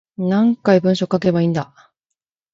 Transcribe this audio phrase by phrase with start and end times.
[0.17, 1.91] 何回文章書けばいいんだ